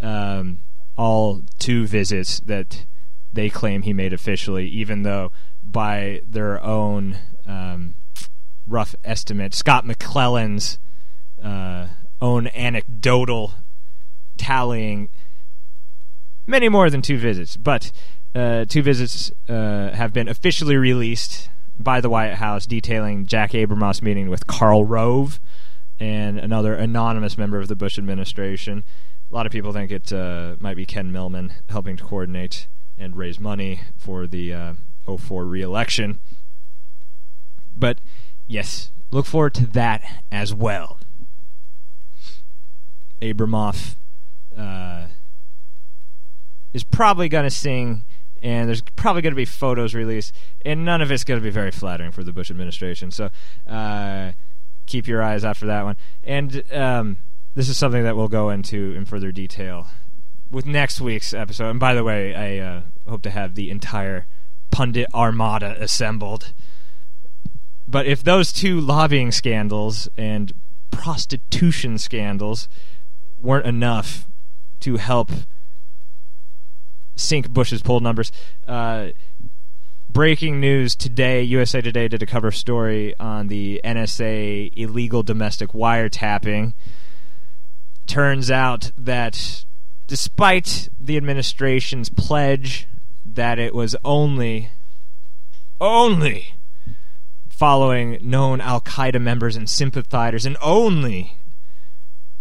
um, 0.00 0.60
all 0.96 1.42
two 1.58 1.86
visits 1.86 2.40
that 2.40 2.86
they 3.32 3.48
claim 3.48 3.82
he 3.82 3.92
made 3.92 4.12
officially, 4.12 4.66
even 4.68 5.02
though 5.02 5.32
by 5.62 6.20
their 6.28 6.62
own 6.62 7.18
um, 7.46 7.94
rough 8.66 8.94
estimate, 9.04 9.54
Scott 9.54 9.86
McClellan's 9.86 10.78
uh, 11.42 11.86
own 12.20 12.46
anecdotal 12.48 13.54
tallying 14.36 15.08
many 16.46 16.68
more 16.68 16.90
than 16.90 17.02
two 17.02 17.18
visits. 17.18 17.56
But 17.56 17.92
uh, 18.34 18.64
two 18.66 18.82
visits 18.82 19.30
uh, 19.48 19.90
have 19.92 20.12
been 20.12 20.28
officially 20.28 20.76
released 20.76 21.48
by 21.78 22.00
the 22.00 22.10
White 22.10 22.34
House, 22.34 22.66
detailing 22.66 23.26
Jack 23.26 23.52
Abramoff's 23.52 24.02
meeting 24.02 24.30
with 24.30 24.46
Karl 24.46 24.84
Rove 24.84 25.40
and 25.98 26.38
another 26.38 26.74
anonymous 26.74 27.38
member 27.38 27.58
of 27.58 27.68
the 27.68 27.76
Bush 27.76 27.98
administration. 27.98 28.84
A 29.30 29.34
lot 29.34 29.46
of 29.46 29.52
people 29.52 29.72
think 29.72 29.90
it 29.90 30.12
uh, 30.12 30.56
might 30.60 30.76
be 30.76 30.84
Ken 30.84 31.12
Mehlman 31.12 31.52
helping 31.68 31.96
to 31.96 32.04
coordinate 32.04 32.66
and 32.98 33.16
raise 33.16 33.40
money 33.40 33.80
for 33.96 34.26
the 34.26 34.52
uh, 34.52 34.72
04 35.06 35.44
reelection. 35.44 36.20
But 37.76 37.98
yes, 38.46 38.90
look 39.10 39.26
forward 39.26 39.54
to 39.54 39.66
that 39.68 40.22
as 40.30 40.52
well. 40.54 40.98
Abramoff 43.20 43.96
uh, 44.56 45.06
is 46.72 46.84
probably 46.84 47.28
going 47.28 47.44
to 47.44 47.50
sing, 47.50 48.04
and 48.42 48.68
there's 48.68 48.82
probably 48.96 49.22
going 49.22 49.32
to 49.32 49.36
be 49.36 49.44
photos 49.44 49.94
released, 49.94 50.34
and 50.64 50.84
none 50.84 51.02
of 51.02 51.10
it's 51.10 51.24
going 51.24 51.40
to 51.40 51.44
be 51.44 51.50
very 51.50 51.70
flattering 51.70 52.12
for 52.12 52.24
the 52.24 52.32
Bush 52.32 52.50
administration. 52.50 53.10
So 53.10 53.30
uh, 53.66 54.32
keep 54.86 55.06
your 55.06 55.22
eyes 55.22 55.44
out 55.44 55.56
for 55.56 55.66
that 55.66 55.84
one. 55.84 55.96
And 56.22 56.62
um, 56.72 57.18
this 57.54 57.68
is 57.68 57.76
something 57.76 58.02
that 58.04 58.16
we'll 58.16 58.28
go 58.28 58.50
into 58.50 58.92
in 58.94 59.04
further 59.04 59.32
detail 59.32 59.88
with 60.50 60.66
next 60.66 61.00
week's 61.00 61.32
episode. 61.32 61.70
And 61.70 61.80
by 61.80 61.94
the 61.94 62.04
way, 62.04 62.34
I 62.34 62.58
uh, 62.58 62.82
hope 63.08 63.22
to 63.22 63.30
have 63.30 63.54
the 63.54 63.70
entire 63.70 64.26
pundit 64.70 65.08
armada 65.14 65.76
assembled. 65.80 66.52
But 67.86 68.06
if 68.06 68.22
those 68.22 68.52
two 68.52 68.80
lobbying 68.80 69.32
scandals 69.32 70.08
and 70.16 70.52
prostitution 70.90 71.98
scandals 71.98 72.68
weren't 73.40 73.66
enough 73.66 74.26
to 74.80 74.96
help 74.96 75.30
sink 77.16 77.50
Bush's 77.50 77.82
poll 77.82 78.00
numbers, 78.00 78.32
uh, 78.66 79.08
breaking 80.08 80.60
news 80.60 80.94
today 80.94 81.42
USA 81.42 81.80
Today 81.80 82.08
did 82.08 82.22
a 82.22 82.26
cover 82.26 82.50
story 82.50 83.14
on 83.18 83.48
the 83.48 83.80
NSA 83.84 84.72
illegal 84.76 85.22
domestic 85.22 85.70
wiretapping. 85.70 86.74
Turns 88.06 88.50
out 88.50 88.90
that 88.98 89.64
despite 90.06 90.88
the 91.00 91.16
administration's 91.16 92.08
pledge 92.10 92.86
that 93.24 93.58
it 93.58 93.74
was 93.74 93.96
only 94.04 94.70
only 95.80 96.54
following 97.48 98.18
known 98.20 98.60
Al 98.60 98.80
Qaeda 98.80 99.20
members 99.20 99.56
and 99.56 99.70
sympathizers, 99.70 100.44
and 100.44 100.56
only 100.60 101.36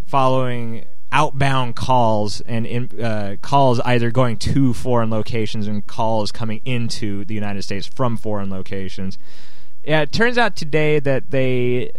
following 0.06 0.86
outbound 1.12 1.76
calls 1.76 2.42
and 2.42 2.66
in, 2.66 3.02
uh, 3.02 3.36
calls 3.42 3.80
either 3.82 4.12
going 4.12 4.38
to 4.38 4.74
foreign 4.74 5.10
locations 5.10 5.68
and 5.68 5.86
calls 5.86 6.32
coming 6.32 6.62
into 6.64 7.26
the 7.26 7.34
United 7.34 7.62
States 7.64 7.86
from 7.86 8.18
foreign 8.18 8.50
locations. 8.50 9.18
Yeah, 9.84 10.02
it 10.02 10.12
turns 10.12 10.38
out 10.38 10.56
today 10.56 11.00
that 11.00 11.32
they 11.32 11.92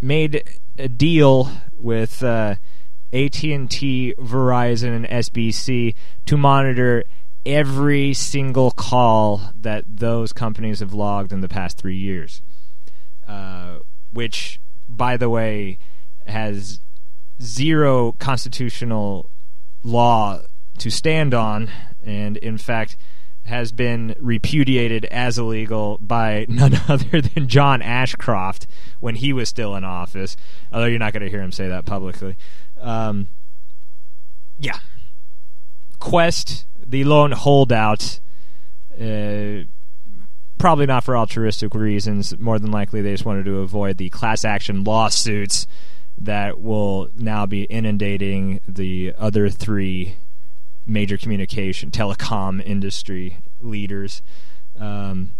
made 0.00 0.42
a 0.78 0.88
deal 0.88 1.50
with 1.78 2.22
uh, 2.22 2.56
AT&T, 3.12 4.14
Verizon, 4.18 4.96
and 4.96 5.06
SBC 5.06 5.94
to 6.26 6.36
monitor 6.36 7.04
every 7.44 8.14
single 8.14 8.70
call 8.70 9.42
that 9.54 9.84
those 9.88 10.32
companies 10.32 10.80
have 10.80 10.94
logged 10.94 11.32
in 11.32 11.40
the 11.40 11.48
past 11.48 11.76
three 11.76 11.96
years. 11.96 12.40
Uh, 13.26 13.78
which, 14.12 14.60
by 14.88 15.16
the 15.16 15.28
way, 15.30 15.78
has 16.26 16.80
zero 17.42 18.12
constitutional 18.12 19.28
law 19.82 20.40
to 20.78 20.90
stand 20.90 21.34
on, 21.34 21.68
and 22.04 22.36
in 22.38 22.58
fact 22.58 22.96
has 23.44 23.72
been 23.72 24.14
repudiated 24.20 25.04
as 25.06 25.38
illegal 25.38 25.98
by 26.00 26.46
none 26.48 26.80
other 26.88 27.20
than 27.20 27.48
John 27.48 27.82
Ashcroft 27.82 28.66
when 29.00 29.16
he 29.16 29.32
was 29.32 29.48
still 29.48 29.74
in 29.74 29.84
office. 29.84 30.36
Although 30.72 30.86
you're 30.86 30.98
not 30.98 31.12
going 31.12 31.24
to 31.24 31.30
hear 31.30 31.42
him 31.42 31.52
say 31.52 31.68
that 31.68 31.84
publicly. 31.84 32.36
Um, 32.80 33.28
yeah. 34.58 34.78
Qwest, 36.00 36.64
the 36.84 37.04
lone 37.04 37.32
holdout, 37.32 38.20
uh, 39.00 39.64
probably 40.58 40.86
not 40.86 41.04
for 41.04 41.16
altruistic 41.16 41.74
reasons. 41.74 42.38
More 42.38 42.58
than 42.58 42.70
likely, 42.70 43.02
they 43.02 43.12
just 43.12 43.24
wanted 43.24 43.44
to 43.46 43.58
avoid 43.58 43.98
the 43.98 44.10
class 44.10 44.44
action 44.44 44.84
lawsuits 44.84 45.66
that 46.22 46.60
will 46.60 47.10
now 47.16 47.46
be 47.46 47.64
inundating 47.64 48.60
the 48.66 49.12
other 49.18 49.50
three 49.50 50.16
major 50.86 51.16
communication 51.16 51.90
telecom 51.90 52.64
industry 52.64 53.38
leaders. 53.60 54.22
Um, 54.78 55.32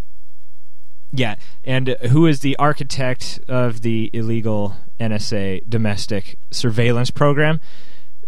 yeah, 1.13 1.37
and 1.65 1.89
who 2.11 2.27
is 2.27 2.41
the 2.41 2.57
architect 2.57 3.41
of 3.47 3.83
the 3.83 4.11
illegal 4.13 4.77
NSA 4.99 5.69
domestic 5.69 6.37
surveillance 6.51 7.11
program? 7.11 7.61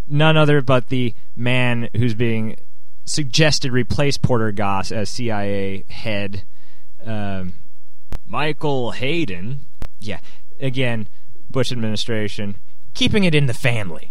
None 0.06 0.36
other 0.36 0.60
but 0.60 0.90
the 0.90 1.14
man 1.34 1.88
who's 1.96 2.14
being 2.14 2.56
suggested 3.04 3.72
replace 3.72 4.16
Porter 4.16 4.52
Goss 4.52 4.92
as 4.92 5.08
CIA 5.08 5.84
head, 5.88 6.44
um, 7.04 7.54
Michael 8.26 8.92
Hayden. 8.92 9.66
Yeah, 9.98 10.20
again, 10.60 11.08
Bush 11.54 11.70
administration, 11.70 12.56
keeping 12.94 13.22
it 13.22 13.32
in 13.32 13.46
the 13.46 13.54
family. 13.54 14.10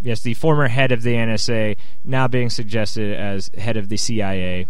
Yes, 0.00 0.20
the 0.20 0.34
former 0.34 0.68
head 0.68 0.92
of 0.92 1.02
the 1.02 1.14
NSA 1.14 1.76
now 2.04 2.28
being 2.28 2.50
suggested 2.50 3.12
as 3.12 3.50
head 3.58 3.76
of 3.76 3.88
the 3.88 3.96
CIA. 3.96 4.68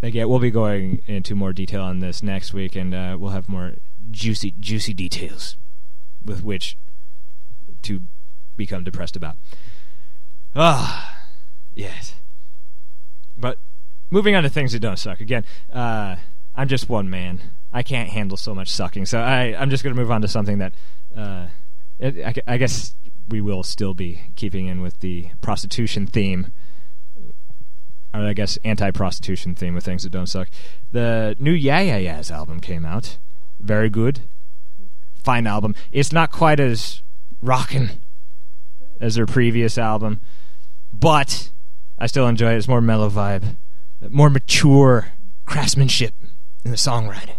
Again, 0.00 0.28
we'll 0.28 0.38
be 0.38 0.52
going 0.52 1.02
into 1.08 1.34
more 1.34 1.52
detail 1.52 1.82
on 1.82 1.98
this 1.98 2.22
next 2.22 2.54
week, 2.54 2.76
and 2.76 2.94
uh, 2.94 3.16
we'll 3.18 3.32
have 3.32 3.48
more 3.48 3.72
juicy, 4.12 4.54
juicy 4.60 4.94
details 4.94 5.56
with 6.24 6.44
which 6.44 6.76
to 7.82 8.02
become 8.56 8.84
depressed 8.84 9.16
about. 9.16 9.36
Ah, 10.54 11.26
yes. 11.74 12.14
But 13.36 13.58
moving 14.08 14.36
on 14.36 14.44
to 14.44 14.48
things 14.48 14.70
that 14.70 14.80
don't 14.80 15.00
suck. 15.00 15.20
Again, 15.20 15.44
uh, 15.72 16.16
I'm 16.54 16.68
just 16.68 16.88
one 16.88 17.10
man. 17.10 17.40
I 17.72 17.82
can't 17.82 18.10
handle 18.10 18.36
so 18.36 18.54
much 18.54 18.68
sucking. 18.68 19.06
So 19.06 19.20
I, 19.20 19.56
I'm 19.58 19.70
just 19.70 19.82
going 19.82 19.94
to 19.94 20.00
move 20.00 20.10
on 20.10 20.22
to 20.22 20.28
something 20.28 20.58
that 20.58 20.72
uh, 21.16 21.46
it, 21.98 22.24
I, 22.24 22.54
I, 22.54 22.56
guess 22.58 22.94
we 23.28 23.40
will 23.40 23.62
still 23.62 23.94
be 23.94 24.20
keeping 24.36 24.66
in 24.66 24.82
with 24.82 25.00
the 25.00 25.28
prostitution 25.40 26.06
theme. 26.06 26.52
Or 28.14 28.20
I 28.20 28.34
guess 28.34 28.58
anti-prostitution 28.62 29.54
theme 29.54 29.74
with 29.74 29.84
things 29.84 30.02
that 30.02 30.10
don't 30.10 30.26
suck. 30.26 30.48
The 30.92 31.34
new 31.38 31.52
Yeah 31.52 31.80
Yeah 31.80 31.96
Yeahs 31.96 32.30
album 32.30 32.60
came 32.60 32.84
out. 32.84 33.16
Very 33.58 33.88
good. 33.88 34.20
Fine 35.14 35.46
album. 35.46 35.74
It's 35.92 36.12
not 36.12 36.30
quite 36.30 36.60
as 36.60 37.00
rocking 37.40 37.90
as 39.00 39.14
their 39.14 39.26
previous 39.26 39.78
album, 39.78 40.20
but 40.92 41.50
I 41.98 42.06
still 42.06 42.28
enjoy 42.28 42.52
it. 42.52 42.58
It's 42.58 42.68
more 42.68 42.80
mellow 42.80 43.08
vibe, 43.08 43.56
more 44.10 44.28
mature 44.28 45.08
craftsmanship 45.46 46.14
in 46.64 46.70
the 46.70 46.76
songwriting. 46.76 47.36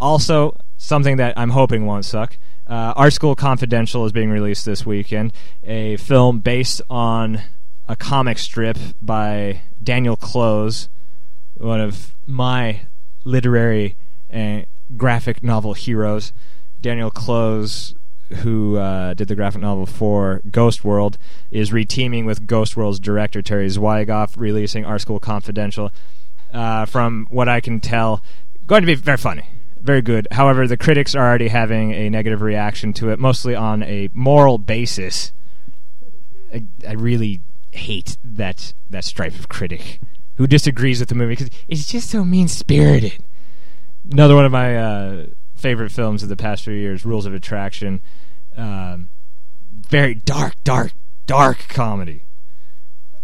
Also, 0.00 0.56
something 0.76 1.16
that 1.16 1.36
I'm 1.36 1.50
hoping 1.50 1.84
won't 1.84 2.04
suck. 2.04 2.36
Uh, 2.66 2.92
Art 2.96 3.12
School 3.12 3.34
Confidential 3.34 4.04
is 4.04 4.12
being 4.12 4.30
released 4.30 4.64
this 4.64 4.84
weekend, 4.84 5.32
a 5.64 5.96
film 5.96 6.40
based 6.40 6.82
on 6.88 7.40
a 7.88 7.96
comic 7.96 8.38
strip 8.38 8.76
by 9.00 9.62
Daniel 9.82 10.16
Clowes, 10.16 10.88
one 11.56 11.80
of 11.80 12.14
my 12.26 12.82
literary 13.24 13.96
and 14.28 14.66
graphic 14.96 15.42
novel 15.42 15.72
heroes. 15.72 16.32
Daniel 16.80 17.10
Clowes, 17.10 17.94
who 18.42 18.76
uh, 18.76 19.14
did 19.14 19.28
the 19.28 19.34
graphic 19.34 19.62
novel 19.62 19.86
for 19.86 20.42
Ghost 20.50 20.84
World, 20.84 21.16
is 21.50 21.70
reteaming 21.70 22.26
with 22.26 22.46
Ghost 22.46 22.76
World's 22.76 23.00
director 23.00 23.40
Terry 23.40 23.68
Zwigoff, 23.68 24.36
releasing 24.36 24.84
Art 24.84 25.00
School 25.00 25.18
Confidential. 25.18 25.90
Uh, 26.52 26.84
from 26.84 27.26
what 27.30 27.48
I 27.48 27.60
can 27.60 27.80
tell, 27.80 28.22
going 28.66 28.82
to 28.82 28.86
be 28.86 28.94
very 28.94 29.18
funny 29.18 29.44
very 29.80 30.02
good. 30.02 30.28
However, 30.32 30.66
the 30.66 30.76
critics 30.76 31.14
are 31.14 31.26
already 31.26 31.48
having 31.48 31.92
a 31.92 32.10
negative 32.10 32.42
reaction 32.42 32.92
to 32.94 33.10
it, 33.10 33.18
mostly 33.18 33.54
on 33.54 33.82
a 33.82 34.10
moral 34.12 34.58
basis. 34.58 35.32
I, 36.52 36.64
I 36.86 36.92
really 36.92 37.40
hate 37.70 38.16
that 38.24 38.72
that 38.90 39.04
stripe 39.04 39.34
of 39.34 39.48
critic 39.48 40.00
who 40.36 40.46
disagrees 40.46 41.00
with 41.00 41.08
the 41.08 41.14
movie 41.14 41.32
because 41.32 41.50
it's 41.68 41.86
just 41.86 42.10
so 42.10 42.24
mean 42.24 42.48
spirited. 42.48 43.22
Another 44.10 44.34
one 44.34 44.44
of 44.44 44.52
my 44.52 44.76
uh, 44.76 45.26
favorite 45.54 45.90
films 45.90 46.22
of 46.22 46.28
the 46.28 46.36
past 46.36 46.64
few 46.64 46.72
years, 46.72 47.04
Rules 47.04 47.26
of 47.26 47.34
Attraction. 47.34 48.00
Um, 48.56 49.10
very 49.70 50.14
dark, 50.14 50.54
dark, 50.64 50.92
dark 51.26 51.66
comedy. 51.68 52.22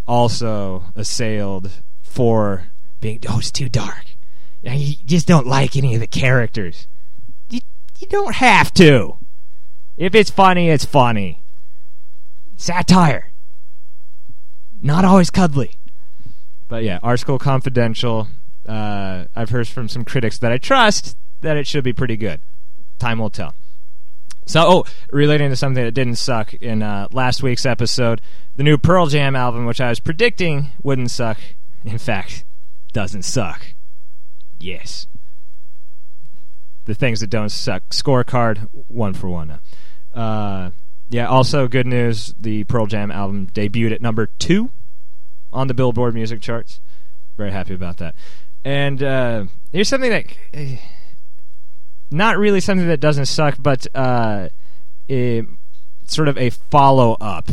Also 0.07 0.85
assailed 0.95 1.71
for 2.03 2.65
being 3.01 3.21
oh, 3.29 3.39
it's 3.39 3.51
too 3.51 3.69
dark 3.69 4.14
you 4.73 4.95
just 5.05 5.27
don't 5.27 5.47
like 5.47 5.77
any 5.77 5.95
of 5.95 6.01
the 6.01 6.07
characters. 6.07 6.87
You, 7.51 7.61
you 7.99 8.09
don't 8.09 8.35
have 8.37 8.73
to. 8.75 9.19
If 9.97 10.15
it's 10.15 10.31
funny, 10.31 10.71
it's 10.71 10.85
funny. 10.85 11.41
Satire. 12.57 13.31
Not 14.83 15.05
always 15.05 15.31
cuddly. 15.31 15.77
But 16.69 16.83
yeah, 16.85 16.99
Art 17.03 17.21
School 17.21 17.39
Confidential. 17.39 18.29
Uh, 18.67 19.25
I've 19.37 19.51
heard 19.51 19.69
from 19.69 19.89
some 19.89 20.05
critics 20.05 20.39
that 20.39 20.51
I 20.51 20.59
trust 20.59 21.17
that 21.43 21.57
it 21.57 21.67
should 21.67 21.85
be 21.85 21.93
pretty 21.93 22.17
good. 22.17 22.41
Time 22.99 23.19
will 23.19 23.31
tell. 23.31 23.55
So, 24.47 24.63
oh, 24.67 24.85
relating 25.11 25.51
to 25.51 25.57
something 25.57 25.83
that 25.83 25.93
didn't 25.93 26.17
suck 26.17 26.55
in 26.55 26.83
uh, 26.83 27.09
last 27.13 27.43
week's 27.43 27.65
episode, 27.65 28.21
the 28.57 28.63
new 28.63 28.77
Pearl 28.77 29.07
Jam 29.07 29.35
album, 29.35 29.65
which 29.65 29.81
I 29.81 29.89
was 29.89 30.01
predicting 30.01 30.71
wouldn't 30.83 31.11
suck, 31.11 31.39
in 31.85 31.99
fact, 31.99 32.45
doesn't 32.93 33.23
suck. 33.23 33.67
Yes. 34.65 35.07
The 36.87 36.95
things 36.95 37.21
that 37.21 37.29
don't 37.29 37.51
suck. 37.51 37.91
Scorecard, 37.91 38.69
one 38.89 39.13
for 39.13 39.29
one. 39.29 39.59
Uh, 40.15 40.71
yeah, 41.11 41.27
also 41.27 41.69
good 41.69 41.87
news 41.87 42.35
the 42.41 42.65
Pearl 42.65 42.87
Jam 42.87 43.11
album 43.11 43.49
debuted 43.49 43.93
at 43.93 44.01
number 44.01 44.27
two 44.39 44.71
on 45.53 45.69
the 45.69 45.75
Billboard 45.75 46.15
music 46.15 46.41
charts. 46.41 46.81
Very 47.37 47.51
happy 47.51 47.75
about 47.75 47.99
that. 47.99 48.15
And 48.65 49.03
uh, 49.03 49.45
here's 49.71 49.89
something 49.89 50.11
that. 50.11 50.27
Uh, 50.55 50.77
not 52.11 52.39
really 52.39 52.61
something 52.61 52.89
that 52.89 53.01
doesn't 53.01 53.27
suck, 53.27 53.57
but 53.59 53.87
uh, 53.95 54.49
a, 55.11 55.43
sort 56.07 56.29
of 56.29 56.39
a 56.39 56.49
follow 56.51 57.19
up 57.21 57.51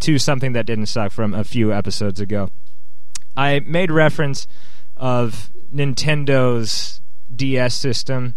to 0.00 0.18
something 0.18 0.52
that 0.52 0.66
didn't 0.66 0.86
suck 0.86 1.12
from 1.12 1.32
a 1.32 1.44
few 1.44 1.72
episodes 1.72 2.20
ago. 2.20 2.50
I 3.36 3.60
made 3.60 3.90
reference 3.90 4.46
of 4.96 5.50
Nintendo's 5.74 7.00
DS 7.34 7.74
system, 7.74 8.34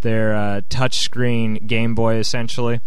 their 0.00 0.34
uh, 0.34 0.60
touchscreen 0.68 1.66
Game 1.66 1.94
Boy 1.94 2.16
essentially, 2.16 2.80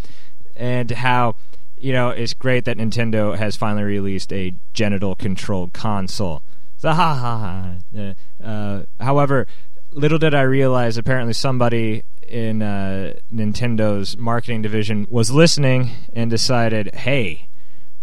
and 0.55 0.89
how 0.91 1.35
you 1.77 1.93
know 1.93 2.09
it's 2.09 2.33
great 2.33 2.65
that 2.65 2.77
Nintendo 2.77 3.35
has 3.37 3.55
finally 3.55 3.83
released 3.83 4.31
a 4.33 4.53
genital 4.73 5.15
controlled 5.15 5.73
console. 5.73 6.41
So 6.77 6.91
ha 6.91 7.15
ha 7.15 7.75
ha. 7.95 8.13
Uh, 8.43 8.83
however, 8.99 9.47
little 9.91 10.17
did 10.17 10.33
I 10.33 10.41
realize, 10.41 10.97
apparently 10.97 11.33
somebody 11.33 12.03
in 12.27 12.61
uh, 12.61 13.13
Nintendo's 13.33 14.17
marketing 14.17 14.61
division 14.61 15.07
was 15.09 15.31
listening 15.31 15.91
and 16.13 16.29
decided, 16.29 16.93
hey, 16.95 17.47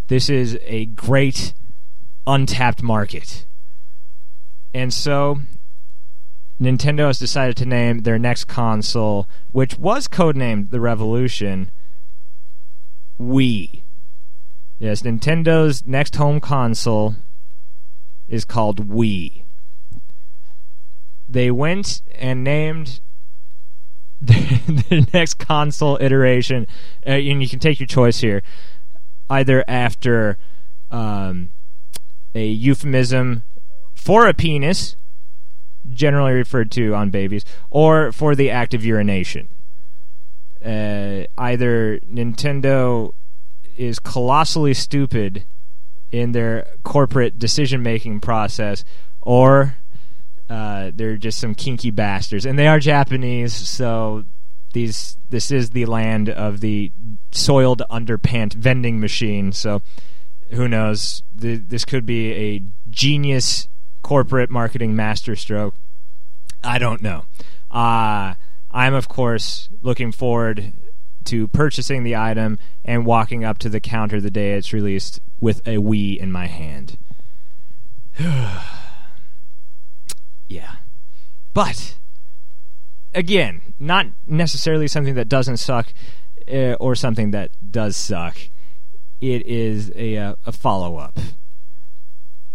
this 0.08 0.28
is 0.28 0.58
a 0.64 0.86
great 0.86 1.54
untapped 2.26 2.82
market. 2.82 3.44
And 4.72 4.94
so 4.94 5.40
Nintendo 6.60 7.06
has 7.06 7.18
decided 7.18 7.56
to 7.56 7.66
name 7.66 8.00
their 8.00 8.18
next 8.18 8.44
console, 8.44 9.26
which 9.50 9.78
was 9.78 10.08
codenamed 10.08 10.70
the 10.70 10.80
Revolution, 10.80 11.70
Wii. 13.18 13.82
Yes, 14.78 15.02
Nintendo's 15.02 15.86
next 15.86 16.16
home 16.16 16.40
console 16.40 17.16
is 18.28 18.44
called 18.44 18.88
Wii 18.88 19.44
they 21.30 21.50
went 21.50 22.02
and 22.16 22.42
named 22.42 23.00
the, 24.20 25.06
next 25.14 25.34
console 25.34 25.96
iteration, 26.00 26.66
uh, 27.06 27.10
and 27.10 27.42
you 27.42 27.48
can 27.48 27.58
take 27.58 27.80
your 27.80 27.86
choice 27.86 28.20
here, 28.20 28.42
either 29.30 29.64
after 29.66 30.36
um, 30.90 31.50
a 32.34 32.46
euphemism 32.46 33.42
for 33.94 34.26
a 34.26 34.34
penis, 34.34 34.96
generally 35.92 36.32
referred 36.32 36.70
to 36.72 36.94
on 36.94 37.10
babies, 37.10 37.44
or 37.70 38.12
for 38.12 38.34
the 38.34 38.50
act 38.50 38.74
of 38.74 38.84
urination. 38.84 39.48
Uh, 40.64 41.24
either 41.38 41.98
Nintendo 42.00 43.12
is 43.76 43.98
colossally 43.98 44.74
stupid 44.74 45.44
in 46.12 46.32
their 46.32 46.66
corporate 46.82 47.38
decision 47.38 47.82
making 47.82 48.20
process, 48.20 48.84
or 49.22 49.76
uh, 50.48 50.90
they're 50.94 51.16
just 51.16 51.38
some 51.38 51.54
kinky 51.54 51.90
bastards, 51.90 52.44
and 52.44 52.58
they 52.58 52.66
are 52.66 52.78
Japanese, 52.78 53.54
so 53.54 54.24
these 54.72 55.16
this 55.30 55.50
is 55.50 55.70
the 55.70 55.86
land 55.86 56.28
of 56.28 56.60
the 56.60 56.92
soiled 57.32 57.82
underpant 57.90 58.54
vending 58.54 59.00
machine. 59.00 59.52
So 59.52 59.82
who 60.50 60.68
knows? 60.68 61.22
The, 61.34 61.56
this 61.56 61.84
could 61.84 62.04
be 62.04 62.32
a 62.32 62.62
genius 62.90 63.68
corporate 64.02 64.50
marketing 64.50 64.96
masterstroke. 64.96 65.74
I 66.62 66.78
don't 66.78 67.02
know. 67.02 67.24
Uh, 67.70 68.34
I'm 68.70 68.94
of 68.94 69.08
course 69.08 69.68
looking 69.82 70.12
forward 70.12 70.72
to 71.24 71.48
purchasing 71.48 72.02
the 72.02 72.16
item 72.16 72.58
and 72.84 73.06
walking 73.06 73.44
up 73.44 73.58
to 73.58 73.68
the 73.68 73.80
counter 73.80 74.20
the 74.20 74.30
day 74.30 74.52
it's 74.54 74.72
released 74.72 75.20
with 75.40 75.60
a 75.66 75.76
Wii 75.76 76.16
in 76.16 76.32
my 76.32 76.46
hand. 76.46 76.98
Yeah. 80.50 80.74
But 81.54 81.94
again, 83.14 83.62
not 83.78 84.06
necessarily 84.26 84.88
something 84.88 85.14
that 85.14 85.28
doesn't 85.28 85.58
suck 85.58 85.94
uh, 86.52 86.74
or 86.80 86.96
something 86.96 87.30
that 87.30 87.52
does 87.70 87.96
suck. 87.96 88.36
It 89.20 89.46
is 89.46 89.92
a, 89.94 90.16
uh, 90.16 90.34
a 90.44 90.50
follow 90.50 90.96
up. 90.96 91.18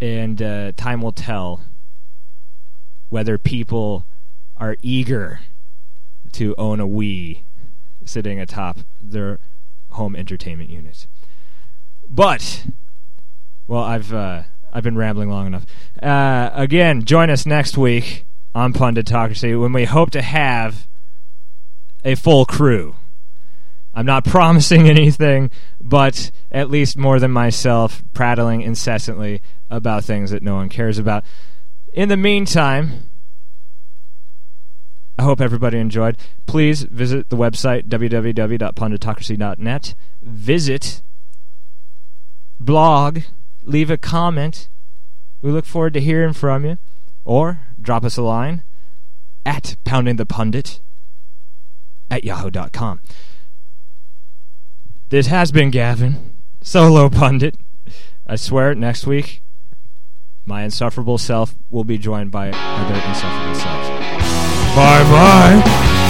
And 0.01 0.41
uh, 0.41 0.71
time 0.75 1.01
will 1.01 1.11
tell 1.11 1.61
whether 3.09 3.37
people 3.37 4.05
are 4.57 4.75
eager 4.81 5.39
to 6.33 6.53
own 6.57 6.79
a 6.79 6.87
Wii 6.87 7.39
sitting 8.03 8.39
atop 8.39 8.79
their 9.01 9.39
home 9.91 10.15
entertainment 10.15 10.69
unit. 10.69 11.07
But, 12.09 12.65
well, 13.67 13.83
I've 13.83 14.13
uh, 14.13 14.43
I've 14.71 14.83
been 14.83 14.97
rambling 14.97 15.29
long 15.29 15.47
enough. 15.47 15.65
Uh, 16.01 16.49
again, 16.53 17.03
join 17.05 17.29
us 17.29 17.45
next 17.45 17.77
week 17.77 18.25
on 18.53 18.73
Punditocracy 18.73 19.59
when 19.59 19.73
we 19.73 19.85
hope 19.85 20.11
to 20.11 20.21
have 20.21 20.87
a 22.03 22.15
full 22.15 22.45
crew. 22.45 22.95
I'm 23.95 24.05
not 24.05 24.25
promising 24.25 24.89
anything, 24.89 25.49
but 25.81 26.29
at 26.51 26.69
least 26.69 26.97
more 26.97 27.19
than 27.19 27.31
myself 27.31 28.03
prattling 28.13 28.61
incessantly 28.61 29.41
about 29.69 30.03
things 30.03 30.31
that 30.31 30.43
no 30.43 30.55
one 30.55 30.67
cares 30.69 30.99
about. 30.99 31.23
In 31.93 32.09
the 32.09 32.17
meantime, 32.17 33.09
I 35.17 35.23
hope 35.23 35.39
everybody 35.39 35.79
enjoyed. 35.79 36.17
Please 36.45 36.83
visit 36.83 37.29
the 37.29 37.37
website 37.37 37.87
www.punditocracy.net. 37.87 39.95
Visit 40.21 41.01
blog 42.59 43.21
leave 43.63 43.89
a 43.89 43.97
comment. 43.97 44.67
We 45.41 45.51
look 45.51 45.65
forward 45.65 45.95
to 45.95 46.01
hearing 46.01 46.33
from 46.33 46.65
you. 46.65 46.77
Or 47.23 47.61
drop 47.81 48.03
us 48.03 48.17
a 48.17 48.21
line 48.21 48.63
at 49.45 49.77
poundingthepundit 49.85 50.81
at 52.11 52.23
yahoo.com. 52.23 53.01
This 55.09 55.27
has 55.27 55.51
been 55.51 55.69
Gavin, 55.69 56.33
solo 56.61 57.09
pundit. 57.09 57.55
I 58.25 58.37
swear, 58.37 58.73
next 58.73 59.05
week, 59.05 59.43
my 60.45 60.63
insufferable 60.63 61.19
self 61.19 61.53
will 61.69 61.83
be 61.83 61.99
joined 61.99 62.31
by 62.31 62.49
other 62.49 62.95
insufferable 62.95 63.53
selves. 63.53 63.89
Bye 64.75 65.03
bye. 65.03 66.04